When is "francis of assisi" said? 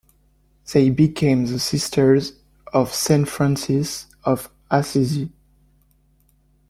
3.29-5.31